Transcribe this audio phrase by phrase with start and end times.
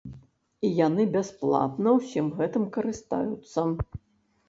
[0.69, 3.59] І яны бясплатна ўсім гэтым карыстаюцца.